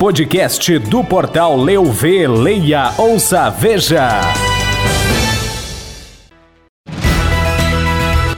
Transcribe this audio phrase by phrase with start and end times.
[0.00, 4.08] Podcast do portal Leu Vê, Leia, Ouça, Veja.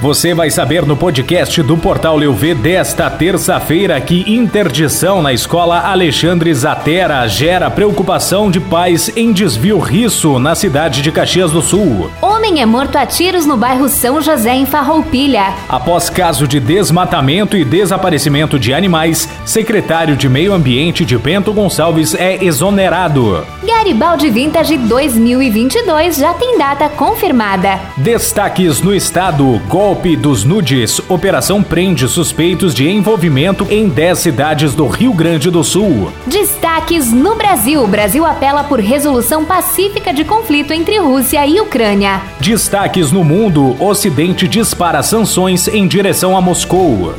[0.00, 6.54] Você vai saber no podcast do Portal Leuv desta terça-feira que interdição na escola Alexandre
[6.54, 12.08] Zatera gera preocupação de pais em desvio riço na cidade de Caxias do Sul.
[12.48, 15.52] Homem é morto a tiros no bairro São José, em Farroupilha.
[15.68, 22.14] Após caso de desmatamento e desaparecimento de animais, secretário de Meio Ambiente de Bento Gonçalves
[22.14, 23.46] é exonerado.
[23.62, 27.80] Garibaldi Vintage 2022 já tem data confirmada.
[27.98, 31.02] Destaques no estado: golpe dos nudes.
[31.06, 36.10] Operação prende suspeitos de envolvimento em 10 cidades do Rio Grande do Sul.
[36.26, 42.22] Destaques no Brasil: Brasil apela por resolução pacífica de conflito entre Rússia e Ucrânia.
[42.40, 47.14] Destaques no mundo: Ocidente dispara sanções em direção a Moscou.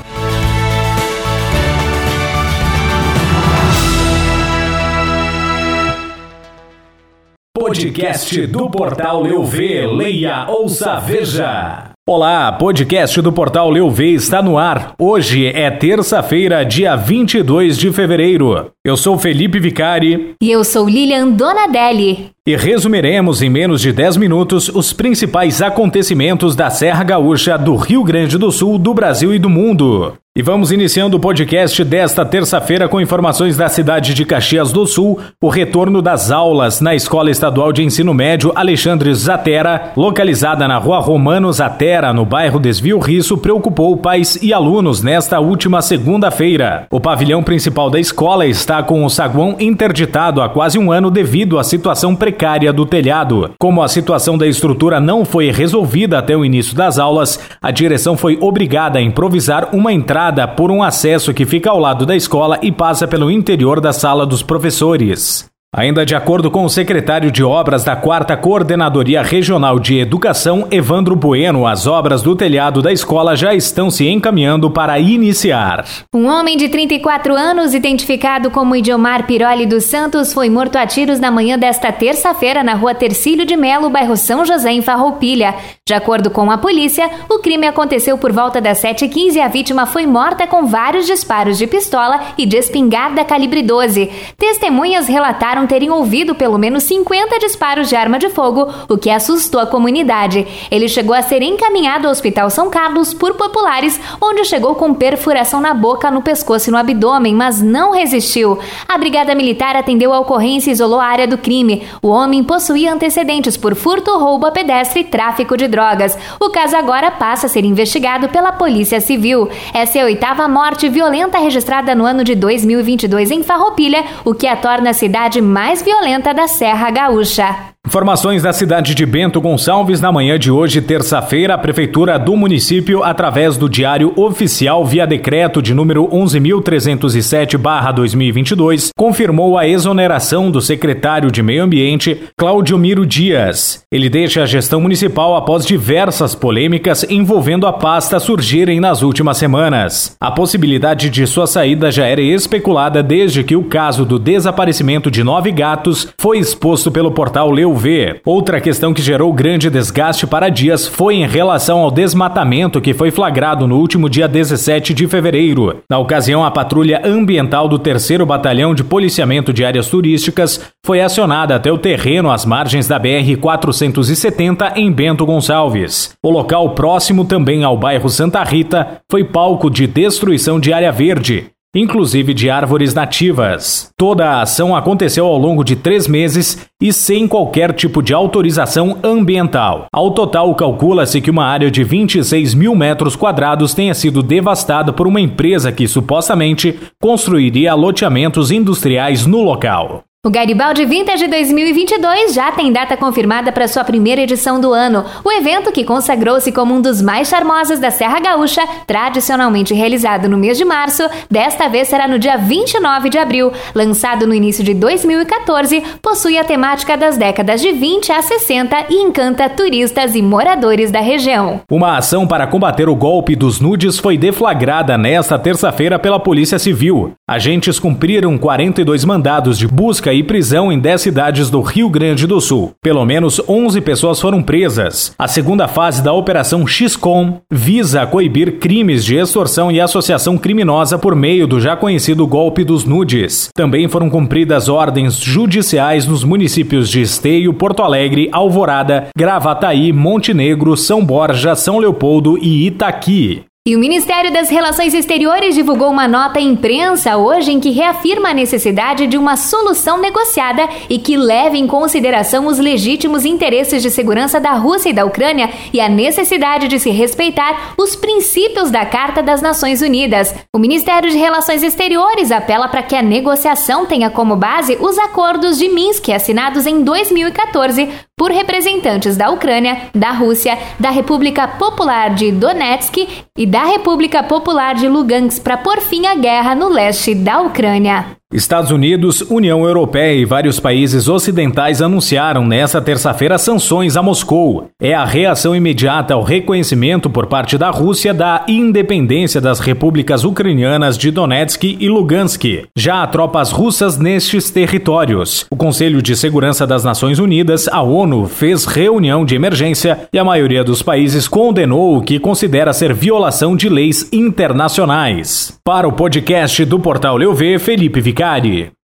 [7.53, 9.43] Podcast do Portal Eu
[9.85, 11.88] Leia, Ouça, Veja.
[12.11, 14.95] Olá, podcast do Portal Leu Vê está no ar.
[14.97, 18.71] Hoje é terça-feira, dia 22 de fevereiro.
[18.83, 20.33] Eu sou Felipe Vicari.
[20.41, 22.31] E eu sou Lilian Donadelli.
[22.47, 28.03] E resumiremos em menos de 10 minutos os principais acontecimentos da Serra Gaúcha, do Rio
[28.03, 30.13] Grande do Sul, do Brasil e do mundo.
[30.37, 35.19] E vamos iniciando o podcast desta terça-feira com informações da cidade de Caxias do Sul,
[35.41, 40.99] o retorno das aulas na Escola Estadual de Ensino Médio Alexandre Zatera, localizada na Rua
[40.99, 46.85] Romano Zatera, no bairro Desvio Risso, preocupou pais e alunos nesta última segunda-feira.
[46.91, 51.57] O pavilhão principal da escola está com o saguão interditado há quase um ano devido
[51.57, 53.49] à situação precária do telhado.
[53.59, 58.15] Como a situação da estrutura não foi resolvida até o início das aulas, a direção
[58.15, 62.59] foi obrigada a improvisar uma entrada por um acesso que fica ao lado da escola
[62.61, 65.48] e passa pelo interior da sala dos professores.
[65.71, 71.15] Ainda de acordo com o secretário de Obras da 4 Coordenadoria Regional de Educação, Evandro
[71.15, 75.85] Bueno, as obras do telhado da escola já estão se encaminhando para iniciar.
[76.11, 81.19] Um homem de 34 anos, identificado como Idiomar Piroli dos Santos, foi morto a tiros
[81.19, 85.53] na manhã desta terça-feira na rua Tercílio de Melo, bairro São José, em Farroupilha.
[85.87, 89.85] De acordo com a polícia, o crime aconteceu por volta das 7h15 e a vítima
[89.85, 94.09] foi morta com vários disparos de pistola e de espingarda calibre 12.
[94.35, 99.59] Testemunhas relataram terem ouvido pelo menos 50 disparos de arma de fogo, o que assustou
[99.59, 100.47] a comunidade.
[100.69, 105.61] Ele chegou a ser encaminhado ao Hospital São Carlos por populares, onde chegou com perfuração
[105.61, 108.59] na boca, no pescoço e no abdômen, mas não resistiu.
[108.87, 111.87] A Brigada Militar atendeu a ocorrência e isolou a área do crime.
[112.01, 116.17] O homem possuía antecedentes por furto, roubo a pedestre e tráfico de drogas.
[116.39, 119.49] O caso agora passa a ser investigado pela Polícia Civil.
[119.73, 124.47] Essa é a oitava morte violenta registrada no ano de 2022 em Farroupilha, o que
[124.47, 127.73] a torna a cidade mais violenta da Serra Gaúcha.
[127.89, 133.03] Informações da cidade de Bento Gonçalves na manhã de hoje, terça-feira, a prefeitura do município,
[133.03, 141.41] através do Diário Oficial via decreto de número 11.307/2022, confirmou a exoneração do secretário de
[141.41, 143.81] Meio Ambiente, Cláudio Miro Dias.
[143.91, 150.15] Ele deixa a gestão municipal após diversas polêmicas envolvendo a pasta surgirem nas últimas semanas.
[150.21, 155.23] A possibilidade de sua saída já era especulada desde que o caso do desaparecimento de
[155.23, 158.21] nove gatos foi exposto pelo portal Leu ver.
[158.25, 163.09] Outra questão que gerou grande desgaste para Dias foi em relação ao desmatamento que foi
[163.09, 165.77] flagrado no último dia 17 de fevereiro.
[165.89, 171.55] Na ocasião, a patrulha ambiental do 3 Batalhão de Policiamento de Áreas Turísticas foi acionada
[171.55, 176.13] até o terreno às margens da BR-470 em Bento Gonçalves.
[176.23, 181.47] O local próximo também ao bairro Santa Rita foi palco de destruição de área verde,
[181.75, 183.91] inclusive de árvores nativas.
[183.95, 188.97] Toda a ação aconteceu ao longo de três meses e sem qualquer tipo de autorização
[189.03, 189.85] ambiental.
[189.93, 195.07] Ao total, calcula-se que uma área de 26 mil metros quadrados tenha sido devastada por
[195.07, 200.03] uma empresa que supostamente construiria loteamentos industriais no local.
[200.21, 205.05] O Garibaldi Vintage 2022 já tem data confirmada para sua primeira edição do ano.
[205.23, 210.37] O evento, que consagrou-se como um dos mais charmosos da Serra Gaúcha, tradicionalmente realizado no
[210.37, 213.53] mês de março, desta vez será no dia 29 de abril.
[213.73, 218.95] Lançado no início de 2014, possui a temática das décadas de 20 a 60 e
[218.95, 221.61] encanta turistas e moradores da região.
[221.71, 227.13] Uma ação para combater o golpe dos nudes foi deflagrada nesta terça-feira pela Polícia Civil.
[227.25, 232.25] Agentes cumpriram 42 mandados de busca busca e prisão em 10 cidades do Rio Grande
[232.25, 232.71] do Sul.
[232.81, 235.13] Pelo menos 11 pessoas foram presas.
[235.17, 241.15] A segunda fase da Operação XCOM visa coibir crimes de extorsão e associação criminosa por
[241.15, 243.49] meio do já conhecido golpe dos nudes.
[243.53, 251.05] Também foram cumpridas ordens judiciais nos municípios de Esteio, Porto Alegre, Alvorada, Gravataí, Montenegro, São
[251.05, 253.43] Borja, São Leopoldo e Itaqui.
[253.69, 258.29] E o Ministério das Relações Exteriores divulgou uma nota à imprensa hoje em que reafirma
[258.29, 263.91] a necessidade de uma solução negociada e que leve em consideração os legítimos interesses de
[263.91, 268.87] segurança da Rússia e da Ucrânia e a necessidade de se respeitar os princípios da
[268.87, 270.33] Carta das Nações Unidas.
[270.51, 275.59] O Ministério de Relações Exteriores apela para que a negociação tenha como base os acordos
[275.59, 277.87] de Minsk assinados em 2014
[278.19, 282.97] por representantes da Ucrânia, da Rússia, da República Popular de Donetsk
[283.37, 288.18] e da República Popular de Lugansk para pôr fim à guerra no leste da Ucrânia.
[288.31, 294.69] Estados Unidos, União Europeia e vários países ocidentais anunciaram nesta terça-feira sanções a Moscou.
[294.79, 300.95] É a reação imediata ao reconhecimento por parte da Rússia da independência das repúblicas ucranianas
[300.95, 302.67] de Donetsk e Lugansk.
[302.77, 305.47] Já há tropas russas nestes territórios.
[305.49, 310.23] O Conselho de Segurança das Nações Unidas, a ONU, fez reunião de emergência e a
[310.23, 315.57] maioria dos países condenou o que considera ser violação de leis internacionais.
[315.65, 317.99] Para o podcast do Portal Leuve, Felipe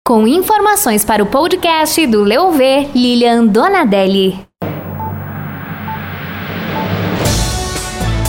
[0.04, 4.44] Com informações para o podcast do Leuve, Lilian Donadelli.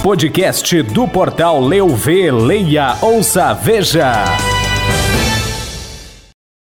[0.03, 4.13] Podcast do portal Leuve, leia, ouça, veja.